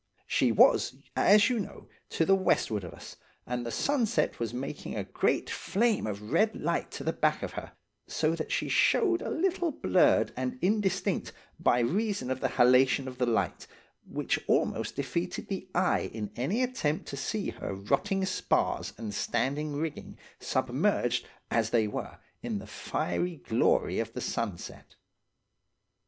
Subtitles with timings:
[0.25, 4.51] She was, as you know, to the west ward of us, and the sunset was
[4.51, 7.73] making a great flame of red light to the back of her,
[8.07, 13.19] so that she showed a little blurred and indistinct by reason of the halation of
[13.19, 13.67] the light,
[14.07, 19.75] which almost defeated the eye in any attempt to see her rotting spars and standing
[19.75, 24.95] rigging, submerged, as they were, in the fiery glory of the sunset.